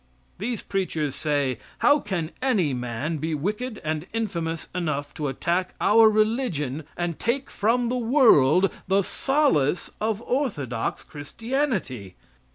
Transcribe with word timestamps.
These 0.39 0.63
preachers 0.63 1.13
say, 1.13 1.59
"How 1.77 1.99
can 1.99 2.31
any 2.41 2.73
man 2.73 3.17
be 3.19 3.35
wicked 3.35 3.79
and 3.83 4.07
infamous 4.13 4.67
enough 4.73 5.13
to 5.13 5.27
attack 5.27 5.75
our 5.79 6.09
religion 6.09 6.85
and 6.97 7.19
take 7.19 7.51
from 7.51 7.89
the 7.89 7.97
world 7.99 8.73
the 8.87 9.03
solace 9.03 9.91
of 10.01 10.23
orthodox 10.23 11.03
Christianity?" 11.03 12.15